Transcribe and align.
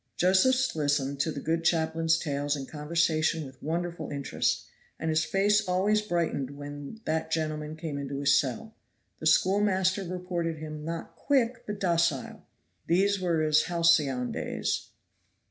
Josephs 0.17 0.75
listened 0.75 1.19
to 1.19 1.31
the 1.31 1.39
good 1.39 1.63
chaplain's 1.63 2.17
tales 2.17 2.55
and 2.55 2.67
conversation 2.67 3.45
with 3.45 3.61
wonderful 3.61 4.09
interest, 4.09 4.65
and 4.99 5.11
his 5.11 5.23
face 5.23 5.67
always 5.67 6.01
brightened 6.01 6.57
when 6.57 6.99
that 7.05 7.29
gentleman 7.29 7.75
came 7.75 7.99
into 7.99 8.19
his 8.19 8.35
cell. 8.39 8.73
The 9.19 9.27
schoolmaster 9.27 10.03
reported 10.03 10.57
him 10.57 10.83
not 10.83 11.15
quick, 11.15 11.67
but 11.67 11.79
docile. 11.79 12.47
These 12.87 13.19
were 13.19 13.41
his 13.43 13.65
halcyon 13.65 14.31
days. 14.31 14.87